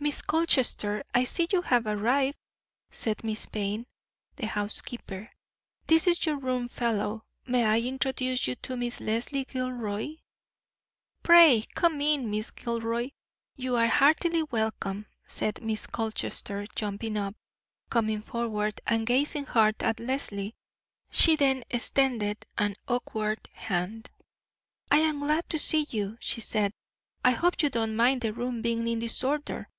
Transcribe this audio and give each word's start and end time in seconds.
"Miss 0.00 0.20
Colchester, 0.20 1.02
I 1.14 1.24
see 1.24 1.48
you 1.50 1.62
have 1.62 1.86
arrived," 1.86 2.36
said 2.90 3.24
Miss 3.24 3.46
Payne 3.46 3.86
the 4.36 4.46
housekeeper. 4.46 5.30
"This 5.86 6.06
is 6.06 6.26
your 6.26 6.36
room 6.36 6.68
fellow; 6.68 7.24
may 7.46 7.64
I 7.64 7.80
introduce 7.80 8.46
you 8.46 8.54
to 8.56 8.76
Miss 8.76 9.00
Leslie 9.00 9.46
Gilroy?" 9.46 10.16
"Pray 11.22 11.64
come 11.74 12.02
in, 12.02 12.30
Miss 12.30 12.50
Gilroy; 12.50 13.12
you 13.56 13.76
are 13.76 13.86
heartily 13.86 14.42
welcome," 14.42 15.06
said 15.26 15.62
Miss 15.62 15.86
Colchester, 15.86 16.66
jumping 16.74 17.16
up, 17.16 17.34
coming 17.88 18.20
forward, 18.20 18.82
and 18.86 19.06
gazing 19.06 19.44
hard 19.44 19.82
at 19.82 19.98
Leslie. 19.98 20.54
She 21.10 21.34
then 21.34 21.64
extended 21.70 22.44
an 22.58 22.76
awkward 22.88 23.48
hand. 23.54 24.10
"I 24.90 24.98
am 24.98 25.20
glad 25.20 25.48
to 25.48 25.58
see 25.58 25.86
you," 25.88 26.18
she 26.20 26.42
said. 26.42 26.74
"I 27.24 27.30
hope 27.30 27.62
you 27.62 27.70
don't 27.70 27.96
mind 27.96 28.20
the 28.20 28.34
room 28.34 28.60
being 28.60 28.86
in 28.86 28.98
disorder. 28.98 29.70